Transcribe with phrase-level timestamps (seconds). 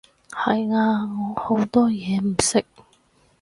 [0.31, 2.65] 係啊，我好多嘢唔識